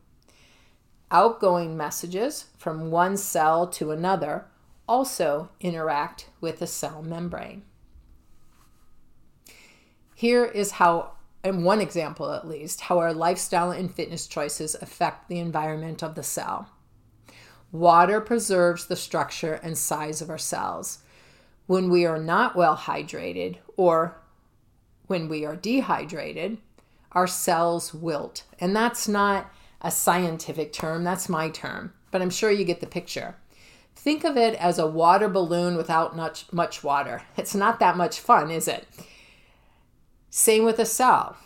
Outgoing 1.12 1.76
messages 1.76 2.46
from 2.58 2.92
one 2.92 3.18
cell 3.18 3.68
to 3.68 3.92
another 3.92 4.46
also 4.88 5.50
interact 5.60 6.30
with 6.40 6.60
the 6.60 6.68
cell 6.68 7.02
membrane. 7.02 7.64
Here 10.16 10.46
is 10.46 10.72
how, 10.72 11.14
in 11.44 11.64
one 11.64 11.80
example 11.80 12.32
at 12.32 12.48
least, 12.48 12.82
how 12.82 13.00
our 13.00 13.14
lifestyle 13.14 13.72
and 13.72 13.94
fitness 13.94 14.28
choices 14.28 14.76
affect 14.76 15.30
the 15.30 15.40
environment 15.40 16.04
of 16.04 16.16
the 16.16 16.24
cell. 16.24 16.70
Water 17.72 18.20
preserves 18.20 18.88
the 18.88 18.96
structure 18.96 19.54
and 19.54 19.78
size 19.78 20.22
of 20.22 20.30
our 20.30 20.38
cells. 20.38 21.00
When 21.68 21.90
we 21.90 22.06
are 22.06 22.20
not 22.20 22.56
well 22.56 22.76
hydrated 22.76 23.58
or 23.78 24.19
when 25.10 25.28
we 25.28 25.44
are 25.44 25.56
dehydrated, 25.56 26.60
our 27.14 27.26
cells 27.26 27.94
wilt. 27.94 28.44
And 28.60 28.76
that's 28.76 29.08
not 29.08 29.52
a 29.82 29.90
scientific 29.90 30.72
term, 30.72 31.04
that's 31.04 31.28
my 31.28 31.50
term, 31.50 31.94
but 32.12 32.22
I'm 32.22 32.30
sure 32.30 32.52
you 32.52 32.64
get 32.64 32.80
the 32.80 32.86
picture. 32.86 33.36
Think 33.96 34.24
of 34.24 34.38
it 34.38 34.54
as 34.56 34.78
a 34.78 34.88
water 34.88 35.28
balloon 35.28 35.76
without 35.76 36.16
much, 36.16 36.46
much 36.54 36.84
water. 36.84 37.24
It's 37.38 37.56
not 37.56 37.80
that 37.80 37.98
much 37.98 38.20
fun, 38.20 38.52
is 38.52 38.68
it? 38.68 38.88
Same 40.30 40.64
with 40.64 40.78
a 40.78 40.86
cell. 40.86 41.38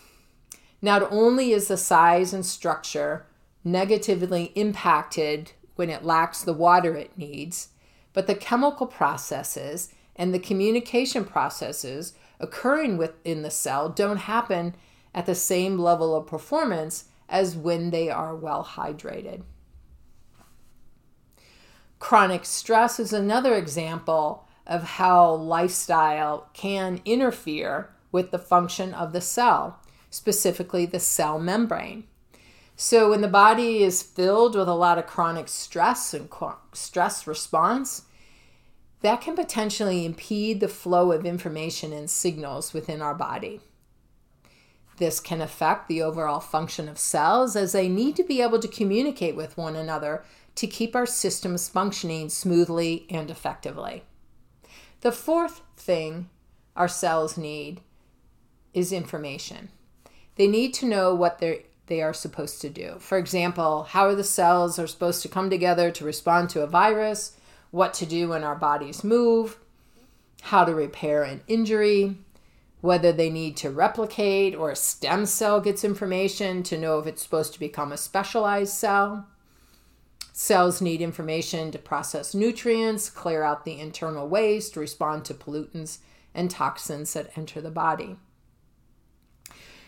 Not 0.82 1.10
only 1.10 1.54
is 1.54 1.70
the 1.70 1.78
size 1.78 2.34
and 2.34 2.46
structure 2.46 3.26
negatively 3.64 4.52
impacted 4.56 5.54
when 5.76 5.90
it 5.90 6.04
lacks 6.04 6.44
the 6.44 6.54
water 6.54 6.96
it 6.96 7.18
needs, 7.18 7.70
but 8.12 8.28
the 8.28 8.36
chemical 8.36 8.88
processes 8.88 9.94
and 10.18 10.34
the 10.34 10.40
communication 10.40 11.24
processes 11.24 12.14
occurring 12.40 12.98
within 12.98 13.42
the 13.42 13.52
cell 13.52 13.90
don't 13.90 14.18
happen 14.18 14.76
at 15.14 15.26
the 15.26 15.36
same 15.36 15.78
level 15.78 16.16
of 16.16 16.28
performance 16.28 17.06
as 17.30 17.56
when 17.56 17.92
they 17.92 18.10
are 18.10 18.36
well 18.36 18.64
hydrated. 18.64 19.44
Chronic 22.00 22.46
stress 22.46 23.00
is 23.00 23.14
another 23.14 23.56
example 23.56 24.46
of 24.68 24.84
how 24.84 25.34
lifestyle 25.34 26.50
can 26.54 27.02
interfere 27.06 27.90
with 28.12 28.32
the 28.32 28.40
function 28.40 28.94
of 28.94 29.14
the 29.14 29.22
cell, 29.22 29.80
specifically 30.10 30.86
the 30.86 31.00
cell 31.00 31.40
membrane. 31.40 32.04
So, 32.76 33.12
when 33.12 33.22
the 33.22 33.28
body 33.28 33.84
is 33.84 34.02
filled 34.02 34.56
with 34.56 34.68
a 34.68 34.74
lot 34.74 34.98
of 34.98 35.08
chronic 35.08 35.48
stress 35.48 36.14
and 36.14 36.28
stress 36.74 37.28
response, 37.28 38.04
that 39.04 39.22
can 39.22 39.36
potentially 39.36 40.06
impede 40.06 40.60
the 40.60 40.68
flow 40.68 41.12
of 41.12 41.26
information 41.26 41.94
and 41.94 42.10
signals 42.10 42.74
within 42.74 43.02
our 43.02 43.14
body. 43.14 43.60
This 44.98 45.20
can 45.20 45.42
affect 45.42 45.88
the 45.88 46.02
overall 46.02 46.40
function 46.40 46.88
of 46.88 46.98
cells 46.98 47.56
as 47.56 47.74
they 47.74 47.90
need 47.90 48.16
to 48.16 48.24
be 48.24 48.42
able 48.42 48.60
to 48.60 48.68
communicate 48.68 49.36
with 49.36 49.58
one 49.58 49.76
another 49.76 50.24
to 50.56 50.68
keep 50.68 50.96
our 50.96 51.06
systems 51.06 51.68
functioning 51.68 52.30
smoothly 52.30 53.06
and 53.10 53.30
effectively. 53.30 54.04
The 55.02 55.12
fourth 55.12 55.62
thing 55.76 56.30
our 56.76 56.88
cells 56.88 57.38
need 57.38 57.82
is 58.74 58.94
information. 58.94 59.70
They 60.36 60.48
need 60.48 60.74
to 60.76 60.86
know 60.86 61.14
what 61.14 61.40
they 61.40 62.02
are 62.02 62.14
supposed 62.14 62.62
to 62.62 62.70
do. 62.70 62.96
For 63.00 63.18
example, 63.18 63.84
how 63.84 64.06
are 64.06 64.16
the 64.16 64.24
cells 64.24 64.80
are 64.80 64.88
supposed 64.88 65.22
to 65.24 65.28
come 65.28 65.50
together 65.50 65.92
to 65.92 66.06
respond 66.06 66.50
to 66.52 66.62
a 66.62 66.68
virus, 66.68 67.36
what 67.74 67.92
to 67.92 68.06
do 68.06 68.30
when 68.30 68.44
our 68.44 68.56
bodies 68.56 69.04
move, 69.04 69.58
how 70.44 70.64
to 70.64 70.76
repair 70.76 71.24
an 71.24 71.42
injury, 71.48 72.16
whether 72.82 73.12
they 73.12 73.32
need 73.32 73.58
to 73.58 73.72
replicate 73.72 74.54
or 74.54 74.70
a 74.70 74.76
stem 74.76 75.26
cell 75.26 75.60
gets 75.60 75.84
information 75.84 76.62
to 76.62 76.78
know 76.78 77.00
if 77.00 77.08
it's 77.08 77.24
supposed 77.24 77.52
to 77.52 77.60
become 77.60 77.92
a 77.92 77.98
specialized 77.98 78.74
cell. 78.74 79.26
Cells 80.32 80.84
need 80.84 81.02
information 81.02 81.72
to 81.72 81.80
process 81.80 82.36
nutrients, 82.36 83.10
clear 83.10 83.42
out 83.42 83.66
the 83.66 83.80
internal 83.80 84.28
waste, 84.28 84.78
respond 84.78 85.26
to 85.26 85.34
pollutants 85.34 85.98
and 86.36 86.52
toxins 86.52 87.12
that 87.14 87.36
enter 87.36 87.60
the 87.60 87.72
body. 87.72 88.18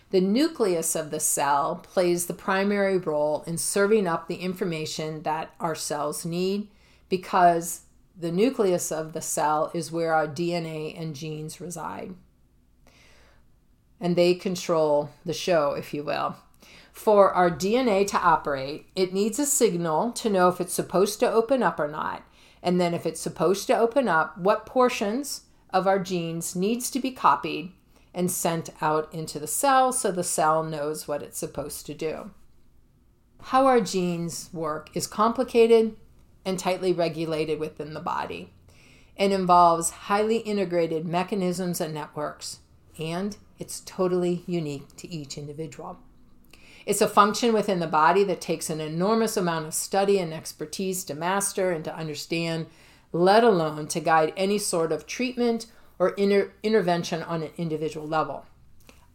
The 0.10 0.22
nucleus 0.22 0.96
of 0.96 1.12
the 1.12 1.20
cell 1.20 1.82
plays 1.84 2.26
the 2.26 2.34
primary 2.34 2.98
role 2.98 3.44
in 3.46 3.60
serving 3.60 4.08
up 4.08 4.28
the 4.28 4.38
information 4.38 5.22
that 5.22 5.54
our 5.60 5.76
cells 5.76 6.26
need 6.26 6.70
because 7.10 7.82
the 8.18 8.32
nucleus 8.32 8.92
of 8.92 9.14
the 9.14 9.22
cell 9.22 9.72
is 9.74 9.92
where 9.92 10.14
our 10.14 10.28
DNA 10.28 11.00
and 11.00 11.16
genes 11.16 11.60
reside. 11.60 12.16
And 14.00 14.16
they 14.16 14.36
control 14.36 15.10
the 15.26 15.34
show, 15.34 15.74
if 15.74 15.94
you 15.94 16.04
will. 16.04 16.36
For 16.92 17.32
our 17.34 17.52
DNA 17.52 18.08
to 18.08 18.18
operate, 18.18 18.88
it 18.96 19.14
needs 19.14 19.38
a 19.38 19.46
signal 19.46 20.12
to 20.14 20.30
know 20.30 20.48
if 20.48 20.62
it's 20.62 20.74
supposed 20.74 21.20
to 21.20 21.32
open 21.32 21.62
up 21.62 21.80
or 21.80 21.90
not. 21.90 22.24
And 22.64 22.80
then, 22.80 22.94
if 22.94 23.06
it's 23.06 23.22
supposed 23.22 23.68
to 23.68 23.78
open 23.78 24.08
up, 24.08 24.38
what 24.38 24.66
portions 24.66 25.42
of 25.72 25.88
our 25.88 26.00
genes 26.00 26.56
needs 26.56 26.90
to 26.92 27.00
be 27.00 27.12
copied 27.12 27.74
and 28.14 28.32
sent 28.32 28.70
out 28.82 29.14
into 29.14 29.40
the 29.40 29.48
cell 29.48 29.92
so 29.92 30.10
the 30.10 30.24
cell 30.24 30.64
knows 30.64 31.08
what 31.08 31.22
it's 31.22 31.38
supposed 31.38 31.86
to 31.86 31.94
do. 31.94 32.32
How 33.42 33.66
our 33.68 33.82
genes 33.82 34.50
work 34.54 34.90
is 34.94 35.06
complicated 35.06 35.98
and 36.46 36.60
tightly 36.60 36.94
regulated 36.94 37.60
within 37.60 37.94
the 37.94 38.00
body. 38.00 38.54
It 39.18 39.32
involves 39.32 39.90
highly 39.90 40.38
integrated 40.38 41.06
mechanisms 41.06 41.82
and 41.82 41.94
networks, 41.94 42.60
and 43.00 43.36
it's 43.58 43.82
totally 43.82 44.44
unique 44.46 44.96
to 44.98 45.10
each 45.10 45.38
individual. 45.38 45.98
It's 46.86 47.02
a 47.02 47.08
function 47.08 47.54
within 47.54 47.80
the 47.80 47.88
body 47.88 48.24
that 48.26 48.42
takes 48.42 48.70
an 48.70 48.80
enormous 48.80 49.38
amount 49.38 49.66
of 49.66 49.74
study 49.74 50.20
and 50.20 50.34
expertise 50.34 51.04
to 51.06 51.16
master 51.16 51.72
and 51.72 51.84
to 51.86 51.96
understand, 51.96 52.68
let 53.12 53.44
alone 53.44 53.88
to 53.88 54.00
guide 54.00 54.34
any 54.38 54.60
sort 54.60 54.92
of 54.92 55.08
treatment 55.08 55.66
or 55.98 56.10
inter- 56.10 56.52
intervention 56.62 57.24
on 57.24 57.42
an 57.42 57.52
individual 57.58 58.08
level. 58.08 58.46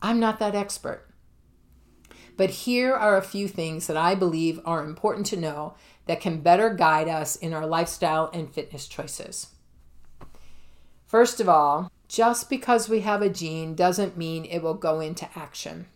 I'm 0.02 0.18
not 0.18 0.38
that 0.40 0.54
expert. 0.54 1.06
But 2.36 2.50
here 2.50 2.94
are 2.94 3.18
a 3.18 3.22
few 3.22 3.46
things 3.46 3.86
that 3.86 3.98
I 3.98 4.14
believe 4.14 4.60
are 4.64 4.82
important 4.82 5.26
to 5.26 5.36
know 5.36 5.74
that 6.10 6.20
can 6.20 6.40
better 6.40 6.74
guide 6.74 7.06
us 7.06 7.36
in 7.36 7.54
our 7.54 7.64
lifestyle 7.64 8.28
and 8.34 8.52
fitness 8.52 8.88
choices. 8.88 9.46
First 11.06 11.38
of 11.38 11.48
all, 11.48 11.92
just 12.08 12.50
because 12.50 12.88
we 12.88 13.02
have 13.02 13.22
a 13.22 13.28
gene 13.28 13.76
doesn't 13.76 14.16
mean 14.16 14.44
it 14.44 14.58
will 14.58 14.74
go 14.74 14.98
into 14.98 15.28
action. 15.38 15.86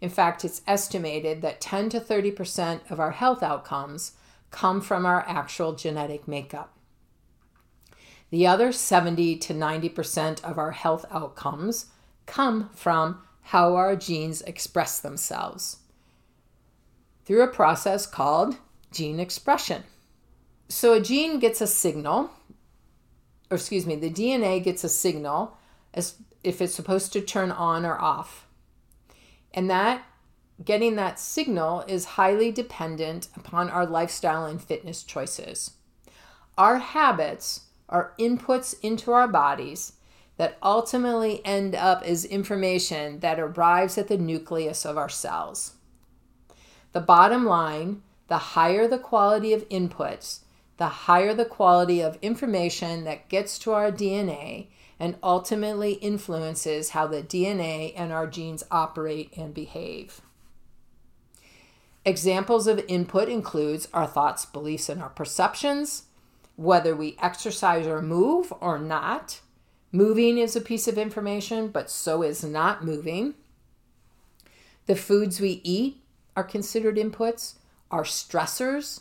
In 0.00 0.08
fact, 0.08 0.42
it's 0.42 0.62
estimated 0.66 1.42
that 1.42 1.60
10 1.60 1.90
to 1.90 2.00
30% 2.00 2.90
of 2.90 2.98
our 2.98 3.10
health 3.10 3.42
outcomes 3.42 4.12
come 4.50 4.80
from 4.80 5.04
our 5.04 5.22
actual 5.28 5.74
genetic 5.74 6.26
makeup. 6.26 6.72
The 8.30 8.46
other 8.46 8.72
70 8.72 9.36
to 9.36 9.52
90% 9.52 10.42
of 10.42 10.56
our 10.56 10.70
health 10.70 11.04
outcomes 11.10 11.88
come 12.24 12.70
from 12.74 13.20
how 13.42 13.76
our 13.76 13.96
genes 13.96 14.40
express 14.40 14.98
themselves 14.98 15.80
through 17.26 17.42
a 17.42 17.48
process 17.48 18.06
called 18.06 18.56
gene 18.92 19.20
expression. 19.20 19.84
So 20.68 20.92
a 20.92 21.00
gene 21.00 21.38
gets 21.38 21.60
a 21.60 21.66
signal, 21.66 22.30
or 23.50 23.56
excuse 23.56 23.86
me, 23.86 23.96
the 23.96 24.10
DNA 24.10 24.62
gets 24.62 24.84
a 24.84 24.88
signal 24.88 25.56
as 25.94 26.16
if 26.44 26.60
it's 26.60 26.74
supposed 26.74 27.12
to 27.14 27.20
turn 27.20 27.50
on 27.50 27.84
or 27.84 27.98
off. 27.98 28.46
And 29.54 29.70
that 29.70 30.04
getting 30.64 30.96
that 30.96 31.18
signal 31.18 31.84
is 31.86 32.04
highly 32.04 32.50
dependent 32.50 33.28
upon 33.36 33.70
our 33.70 33.86
lifestyle 33.86 34.44
and 34.44 34.62
fitness 34.62 35.02
choices. 35.02 35.72
Our 36.56 36.78
habits 36.78 37.66
are 37.88 38.14
inputs 38.18 38.74
into 38.82 39.12
our 39.12 39.28
bodies 39.28 39.94
that 40.36 40.58
ultimately 40.62 41.44
end 41.44 41.74
up 41.74 42.02
as 42.02 42.24
information 42.24 43.20
that 43.20 43.40
arrives 43.40 43.98
at 43.98 44.08
the 44.08 44.18
nucleus 44.18 44.84
of 44.84 44.96
our 44.96 45.08
cells. 45.08 45.74
The 46.92 47.00
bottom 47.00 47.44
line 47.44 48.02
the 48.28 48.38
higher 48.38 48.86
the 48.86 48.98
quality 48.98 49.52
of 49.52 49.68
inputs, 49.68 50.40
the 50.76 50.88
higher 50.88 51.34
the 51.34 51.44
quality 51.44 52.00
of 52.00 52.18
information 52.22 53.04
that 53.04 53.28
gets 53.28 53.58
to 53.58 53.72
our 53.72 53.90
DNA 53.90 54.68
and 55.00 55.16
ultimately 55.22 55.94
influences 55.94 56.90
how 56.90 57.06
the 57.06 57.22
DNA 57.22 57.92
and 57.96 58.12
our 58.12 58.26
genes 58.26 58.64
operate 58.70 59.32
and 59.36 59.54
behave. 59.54 60.20
Examples 62.04 62.66
of 62.66 62.84
input 62.88 63.28
includes 63.28 63.88
our 63.92 64.06
thoughts, 64.06 64.46
beliefs, 64.46 64.88
and 64.88 65.02
our 65.02 65.10
perceptions, 65.10 66.04
whether 66.56 66.96
we 66.96 67.16
exercise 67.20 67.86
or 67.86 68.00
move 68.02 68.52
or 68.60 68.78
not. 68.78 69.40
Moving 69.92 70.38
is 70.38 70.56
a 70.56 70.60
piece 70.60 70.88
of 70.88 70.98
information, 70.98 71.68
but 71.68 71.90
so 71.90 72.22
is 72.22 72.42
not 72.42 72.84
moving. 72.84 73.34
The 74.86 74.96
foods 74.96 75.40
we 75.40 75.60
eat 75.64 76.02
are 76.36 76.44
considered 76.44 76.96
inputs. 76.96 77.54
Our 77.90 78.04
stressors, 78.04 79.00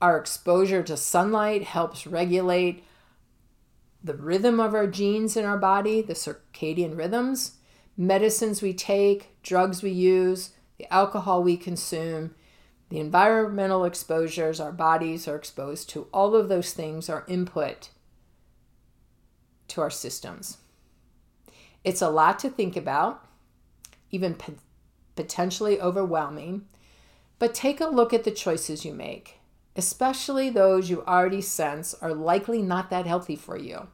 our 0.00 0.18
exposure 0.18 0.82
to 0.82 0.96
sunlight 0.96 1.64
helps 1.64 2.06
regulate 2.06 2.84
the 4.04 4.14
rhythm 4.14 4.58
of 4.58 4.74
our 4.74 4.86
genes 4.86 5.36
in 5.36 5.44
our 5.44 5.58
body, 5.58 6.02
the 6.02 6.14
circadian 6.14 6.96
rhythms, 6.96 7.58
medicines 7.96 8.62
we 8.62 8.72
take, 8.74 9.40
drugs 9.42 9.82
we 9.82 9.90
use, 9.90 10.50
the 10.78 10.92
alcohol 10.92 11.42
we 11.42 11.56
consume, 11.56 12.34
the 12.88 12.98
environmental 12.98 13.84
exposures 13.84 14.60
our 14.60 14.72
bodies 14.72 15.26
are 15.26 15.36
exposed 15.36 15.88
to, 15.90 16.08
all 16.12 16.34
of 16.34 16.48
those 16.48 16.72
things 16.72 17.08
are 17.08 17.24
input 17.28 17.90
to 19.68 19.80
our 19.80 19.90
systems. 19.90 20.58
It's 21.84 22.02
a 22.02 22.10
lot 22.10 22.38
to 22.40 22.50
think 22.50 22.76
about, 22.76 23.24
even 24.10 24.34
po- 24.34 24.54
potentially 25.16 25.80
overwhelming, 25.80 26.66
but 27.42 27.54
take 27.54 27.80
a 27.80 27.86
look 27.86 28.14
at 28.14 28.22
the 28.22 28.30
choices 28.30 28.84
you 28.84 28.94
make, 28.94 29.40
especially 29.74 30.48
those 30.48 30.88
you 30.88 31.02
already 31.02 31.40
sense 31.40 31.92
are 31.94 32.14
likely 32.14 32.62
not 32.62 32.88
that 32.88 33.04
healthy 33.04 33.34
for 33.34 33.56
you. 33.56 33.88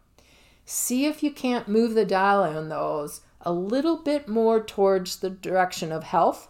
See 0.66 1.06
if 1.06 1.22
you 1.22 1.30
can't 1.30 1.66
move 1.66 1.94
the 1.94 2.04
dial 2.04 2.42
on 2.42 2.68
those 2.68 3.22
a 3.40 3.50
little 3.50 3.96
bit 3.96 4.28
more 4.28 4.62
towards 4.62 5.20
the 5.20 5.30
direction 5.30 5.92
of 5.92 6.04
health 6.04 6.48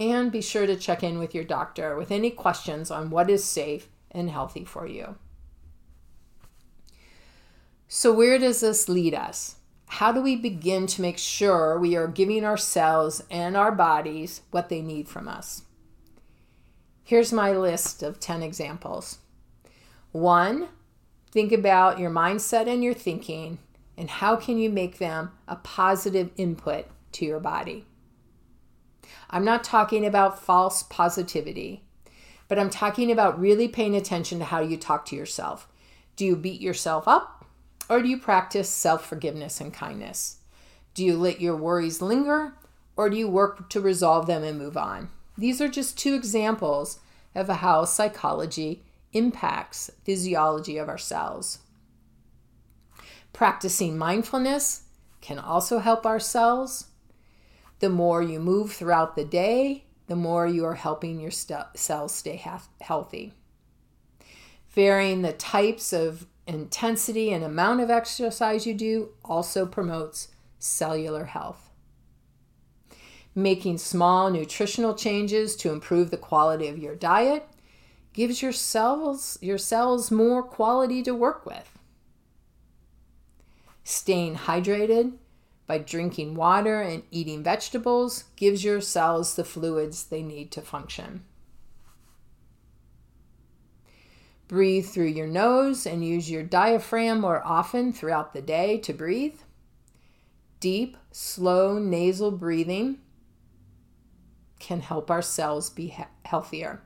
and 0.00 0.32
be 0.32 0.40
sure 0.40 0.66
to 0.66 0.74
check 0.74 1.04
in 1.04 1.20
with 1.20 1.32
your 1.32 1.44
doctor 1.44 1.94
with 1.94 2.10
any 2.10 2.32
questions 2.32 2.90
on 2.90 3.08
what 3.08 3.30
is 3.30 3.44
safe 3.44 3.88
and 4.10 4.30
healthy 4.30 4.64
for 4.64 4.84
you. 4.84 5.14
So, 7.86 8.12
where 8.12 8.36
does 8.36 8.62
this 8.62 8.88
lead 8.88 9.14
us? 9.14 9.59
How 9.94 10.12
do 10.12 10.20
we 10.20 10.36
begin 10.36 10.86
to 10.86 11.02
make 11.02 11.18
sure 11.18 11.76
we 11.76 11.96
are 11.96 12.06
giving 12.06 12.44
ourselves 12.44 13.22
and 13.28 13.56
our 13.56 13.72
bodies 13.72 14.40
what 14.52 14.68
they 14.68 14.80
need 14.80 15.08
from 15.08 15.26
us? 15.26 15.62
Here's 17.02 17.32
my 17.32 17.50
list 17.50 18.00
of 18.00 18.20
10 18.20 18.40
examples. 18.40 19.18
One, 20.12 20.68
think 21.32 21.50
about 21.50 21.98
your 21.98 22.10
mindset 22.10 22.68
and 22.68 22.84
your 22.84 22.94
thinking 22.94 23.58
and 23.98 24.08
how 24.08 24.36
can 24.36 24.58
you 24.58 24.70
make 24.70 24.98
them 24.98 25.32
a 25.48 25.56
positive 25.56 26.30
input 26.36 26.86
to 27.12 27.26
your 27.26 27.40
body. 27.40 27.84
I'm 29.28 29.44
not 29.44 29.64
talking 29.64 30.06
about 30.06 30.40
false 30.40 30.84
positivity, 30.84 31.82
but 32.46 32.60
I'm 32.60 32.70
talking 32.70 33.10
about 33.10 33.40
really 33.40 33.66
paying 33.66 33.96
attention 33.96 34.38
to 34.38 34.44
how 34.44 34.60
you 34.60 34.76
talk 34.76 35.04
to 35.06 35.16
yourself. 35.16 35.68
Do 36.14 36.24
you 36.24 36.36
beat 36.36 36.60
yourself 36.60 37.08
up 37.08 37.39
or 37.90 38.00
do 38.00 38.08
you 38.08 38.16
practice 38.16 38.70
self 38.70 39.04
forgiveness 39.04 39.60
and 39.60 39.74
kindness? 39.74 40.38
Do 40.94 41.04
you 41.04 41.18
let 41.18 41.40
your 41.40 41.56
worries 41.56 42.00
linger 42.00 42.54
or 42.96 43.10
do 43.10 43.16
you 43.16 43.28
work 43.28 43.68
to 43.70 43.80
resolve 43.80 44.26
them 44.26 44.44
and 44.44 44.56
move 44.56 44.76
on? 44.76 45.10
These 45.36 45.60
are 45.60 45.68
just 45.68 45.98
two 45.98 46.14
examples 46.14 47.00
of 47.34 47.48
how 47.48 47.84
psychology 47.84 48.84
impacts 49.12 49.90
physiology 50.04 50.78
of 50.78 50.88
our 50.88 50.98
cells. 50.98 51.58
Practicing 53.32 53.98
mindfulness 53.98 54.84
can 55.20 55.38
also 55.38 55.78
help 55.78 56.06
our 56.06 56.20
cells 56.20 56.86
the 57.80 57.88
more 57.88 58.22
you 58.22 58.38
move 58.38 58.72
throughout 58.72 59.16
the 59.16 59.24
day, 59.24 59.84
the 60.06 60.16
more 60.16 60.46
you 60.46 60.64
are 60.64 60.74
helping 60.74 61.18
your 61.18 61.30
st- 61.30 61.64
cells 61.74 62.14
stay 62.14 62.42
healthy. 62.80 63.32
Varying 64.70 65.22
the 65.22 65.32
types 65.32 65.92
of 65.92 66.26
intensity 66.46 67.32
and 67.32 67.44
amount 67.44 67.80
of 67.80 67.90
exercise 67.90 68.66
you 68.66 68.74
do 68.74 69.10
also 69.24 69.66
promotes 69.66 70.28
cellular 70.58 71.24
health. 71.24 71.70
Making 73.34 73.78
small 73.78 74.30
nutritional 74.30 74.94
changes 74.94 75.56
to 75.56 75.70
improve 75.70 76.10
the 76.10 76.16
quality 76.16 76.68
of 76.68 76.78
your 76.78 76.94
diet 76.94 77.48
gives 78.12 78.42
your 78.42 78.52
cells 78.52 79.38
your 79.40 79.58
cells 79.58 80.10
more 80.10 80.42
quality 80.42 81.02
to 81.02 81.14
work 81.14 81.46
with. 81.46 81.78
Staying 83.84 84.36
hydrated 84.36 85.14
by 85.66 85.78
drinking 85.78 86.34
water 86.34 86.80
and 86.80 87.04
eating 87.10 87.42
vegetables 87.42 88.24
gives 88.36 88.64
your 88.64 88.80
cells 88.80 89.34
the 89.34 89.44
fluids 89.44 90.04
they 90.04 90.22
need 90.22 90.50
to 90.52 90.60
function. 90.60 91.24
Breathe 94.50 94.86
through 94.86 95.06
your 95.06 95.28
nose 95.28 95.86
and 95.86 96.04
use 96.04 96.28
your 96.28 96.42
diaphragm 96.42 97.20
more 97.20 97.40
often 97.46 97.92
throughout 97.92 98.32
the 98.32 98.42
day 98.42 98.78
to 98.78 98.92
breathe. 98.92 99.38
Deep, 100.58 100.96
slow 101.12 101.78
nasal 101.78 102.32
breathing 102.32 102.98
can 104.58 104.80
help 104.80 105.08
our 105.08 105.22
cells 105.22 105.70
be 105.70 105.86
he- 105.86 106.02
healthier. 106.24 106.82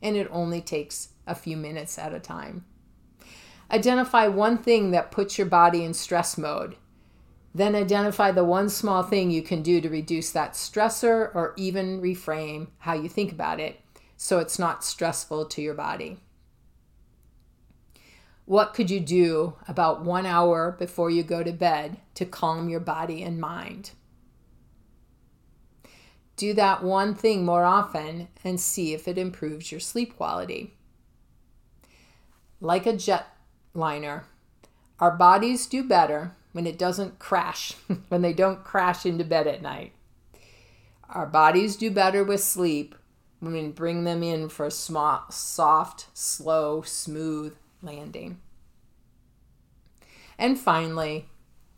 And 0.00 0.14
it 0.14 0.28
only 0.30 0.60
takes 0.60 1.08
a 1.26 1.34
few 1.34 1.56
minutes 1.56 1.98
at 1.98 2.14
a 2.14 2.20
time. 2.20 2.64
Identify 3.68 4.28
one 4.28 4.58
thing 4.58 4.92
that 4.92 5.10
puts 5.10 5.36
your 5.36 5.48
body 5.48 5.82
in 5.82 5.94
stress 5.94 6.38
mode 6.38 6.76
then 7.56 7.76
identify 7.76 8.32
the 8.32 8.44
one 8.44 8.68
small 8.68 9.04
thing 9.04 9.30
you 9.30 9.40
can 9.40 9.62
do 9.62 9.80
to 9.80 9.88
reduce 9.88 10.32
that 10.32 10.54
stressor 10.54 11.32
or 11.34 11.54
even 11.56 12.00
reframe 12.00 12.66
how 12.78 12.94
you 12.94 13.08
think 13.08 13.30
about 13.30 13.60
it 13.60 13.80
so 14.16 14.38
it's 14.38 14.58
not 14.58 14.84
stressful 14.84 15.46
to 15.46 15.62
your 15.62 15.74
body. 15.74 16.18
What 18.46 18.74
could 18.74 18.90
you 18.90 19.00
do 19.00 19.54
about 19.66 20.04
one 20.04 20.26
hour 20.26 20.76
before 20.78 21.10
you 21.10 21.22
go 21.22 21.42
to 21.42 21.52
bed 21.52 21.96
to 22.14 22.26
calm 22.26 22.68
your 22.68 22.80
body 22.80 23.22
and 23.22 23.40
mind? 23.40 23.92
Do 26.36 26.52
that 26.54 26.82
one 26.82 27.14
thing 27.14 27.44
more 27.44 27.64
often 27.64 28.28
and 28.42 28.60
see 28.60 28.92
if 28.92 29.06
it 29.08 29.16
improves 29.16 29.70
your 29.70 29.80
sleep 29.80 30.16
quality. 30.16 30.74
like 32.60 32.86
a 32.86 32.96
jet 32.96 33.26
liner, 33.74 34.24
our 34.98 35.10
bodies 35.10 35.66
do 35.66 35.84
better 35.84 36.34
when 36.52 36.66
it 36.66 36.78
doesn't 36.78 37.18
crash, 37.18 37.72
when 38.08 38.22
they 38.22 38.32
don't 38.32 38.64
crash 38.64 39.04
into 39.04 39.24
bed 39.24 39.46
at 39.46 39.60
night. 39.62 39.92
Our 41.10 41.26
bodies 41.26 41.76
do 41.76 41.90
better 41.90 42.24
with 42.24 42.42
sleep 42.42 42.94
when 43.44 43.52
we 43.52 43.68
bring 43.68 44.04
them 44.04 44.22
in 44.22 44.48
for 44.48 44.66
a 44.66 44.70
small, 44.70 45.24
soft, 45.30 46.06
slow, 46.14 46.82
smooth 46.82 47.54
landing. 47.82 48.40
And 50.38 50.58
finally, 50.58 51.28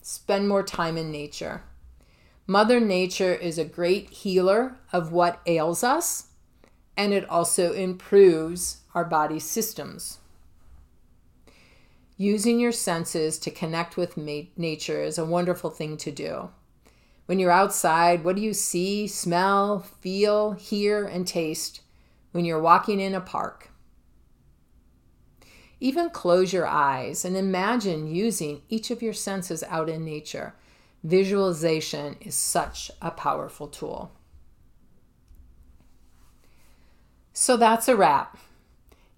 spend 0.01 0.47
more 0.47 0.63
time 0.63 0.97
in 0.97 1.11
nature. 1.11 1.63
Mother 2.47 2.79
Nature 2.79 3.33
is 3.33 3.57
a 3.57 3.65
great 3.65 4.09
healer 4.09 4.77
of 4.93 5.11
what 5.11 5.41
ails 5.45 5.83
us, 5.83 6.27
and 6.95 7.13
it 7.13 7.29
also 7.29 7.73
improves 7.73 8.77
our 8.95 9.03
body 9.03 9.39
systems. 9.39 10.19
Using 12.15 12.59
your 12.59 12.71
senses 12.71 13.37
to 13.39 13.51
connect 13.51 13.97
with 13.97 14.17
ma- 14.17 14.49
nature 14.55 15.03
is 15.03 15.17
a 15.17 15.25
wonderful 15.25 15.69
thing 15.69 15.97
to 15.97 16.11
do. 16.11 16.49
When 17.27 17.39
you're 17.39 17.51
outside, 17.51 18.23
what 18.23 18.37
do 18.37 18.41
you 18.41 18.53
see, 18.53 19.05
smell, 19.05 19.81
feel, 19.81 20.53
hear, 20.53 21.05
and 21.05 21.27
taste 21.27 21.81
when 22.31 22.45
you're 22.45 22.61
walking 22.61 23.01
in 23.01 23.13
a 23.13 23.21
park? 23.21 23.69
Even 25.81 26.09
close 26.09 26.53
your 26.53 26.65
eyes 26.65 27.25
and 27.25 27.35
imagine 27.35 28.07
using 28.07 28.61
each 28.69 28.91
of 28.91 29.01
your 29.01 29.13
senses 29.13 29.61
out 29.67 29.89
in 29.89 30.05
nature. 30.05 30.55
Visualization 31.03 32.15
is 32.21 32.33
such 32.33 32.89
a 33.01 33.11
powerful 33.11 33.67
tool. 33.67 34.11
So 37.33 37.57
that's 37.57 37.89
a 37.89 37.95
wrap. 37.95 38.37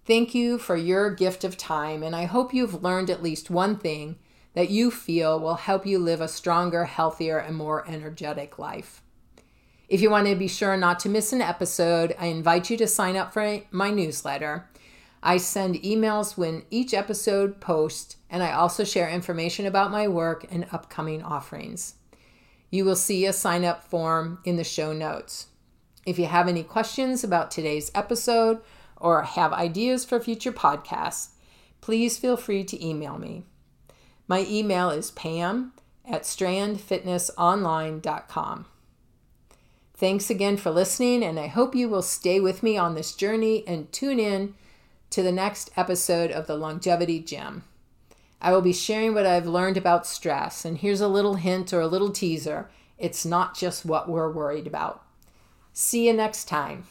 Thank 0.05 0.33
you 0.33 0.57
for 0.57 0.75
your 0.75 1.11
gift 1.11 1.43
of 1.43 1.57
time, 1.57 2.01
and 2.01 2.15
I 2.15 2.25
hope 2.25 2.55
you've 2.55 2.83
learned 2.83 3.11
at 3.11 3.21
least 3.21 3.51
one 3.51 3.77
thing 3.77 4.17
that 4.53 4.69
you 4.69 4.91
feel 4.91 5.39
will 5.39 5.55
help 5.55 5.85
you 5.85 5.99
live 5.99 6.21
a 6.21 6.27
stronger, 6.27 6.85
healthier, 6.85 7.37
and 7.37 7.55
more 7.55 7.87
energetic 7.87 8.57
life. 8.59 9.01
If 9.87 10.01
you 10.01 10.09
want 10.09 10.27
to 10.27 10.35
be 10.35 10.47
sure 10.47 10.77
not 10.77 10.99
to 11.01 11.09
miss 11.09 11.33
an 11.33 11.41
episode, 11.41 12.15
I 12.19 12.27
invite 12.27 12.69
you 12.69 12.77
to 12.77 12.87
sign 12.87 13.15
up 13.15 13.33
for 13.33 13.61
my 13.71 13.89
newsletter. 13.89 14.69
I 15.21 15.37
send 15.37 15.75
emails 15.75 16.37
when 16.37 16.63
each 16.69 16.93
episode 16.93 17.59
posts, 17.59 18.17
and 18.29 18.43
I 18.43 18.51
also 18.51 18.83
share 18.83 19.09
information 19.09 19.65
about 19.65 19.91
my 19.91 20.07
work 20.07 20.45
and 20.51 20.67
upcoming 20.71 21.23
offerings. 21.23 21.95
You 22.69 22.85
will 22.85 22.95
see 22.95 23.25
a 23.25 23.33
sign 23.33 23.65
up 23.65 23.83
form 23.83 24.39
in 24.45 24.57
the 24.57 24.63
show 24.63 24.93
notes. 24.93 25.47
If 26.05 26.19
you 26.19 26.25
have 26.25 26.47
any 26.47 26.63
questions 26.63 27.23
about 27.23 27.51
today's 27.51 27.91
episode 27.95 28.61
or 28.95 29.23
have 29.23 29.53
ideas 29.53 30.05
for 30.05 30.19
future 30.19 30.51
podcasts, 30.51 31.29
please 31.81 32.17
feel 32.17 32.37
free 32.37 32.63
to 32.63 32.85
email 32.85 33.17
me. 33.17 33.43
My 34.29 34.45
email 34.47 34.89
is 34.91 35.11
pam 35.11 35.73
at 36.07 36.21
strandfitnessonline.com. 36.21 38.65
Thanks 39.95 40.29
again 40.29 40.55
for 40.55 40.69
listening, 40.69 41.23
and 41.23 41.39
I 41.39 41.47
hope 41.47 41.73
you 41.73 41.89
will 41.89 42.03
stay 42.03 42.39
with 42.39 42.61
me 42.61 42.77
on 42.77 42.93
this 42.93 43.15
journey 43.15 43.63
and 43.65 43.91
tune 43.91 44.19
in 44.19 44.53
to 45.09 45.23
the 45.23 45.31
next 45.31 45.71
episode 45.75 46.29
of 46.29 46.45
the 46.45 46.55
Longevity 46.55 47.19
Gym. 47.19 47.63
I 48.39 48.53
will 48.53 48.61
be 48.61 48.71
sharing 48.71 49.15
what 49.15 49.25
I've 49.25 49.47
learned 49.47 49.77
about 49.77 50.05
stress, 50.05 50.63
and 50.63 50.77
here's 50.77 51.01
a 51.01 51.07
little 51.07 51.33
hint 51.35 51.73
or 51.73 51.81
a 51.81 51.87
little 51.87 52.11
teaser 52.11 52.69
it's 52.99 53.25
not 53.25 53.57
just 53.57 53.83
what 53.83 54.07
we're 54.07 54.31
worried 54.31 54.67
about. 54.67 55.03
See 55.73 56.05
you 56.05 56.13
next 56.13 56.45
time. 56.45 56.83